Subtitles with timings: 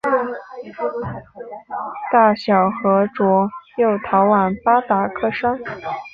[2.11, 5.59] 大小和卓又逃往巴达克山。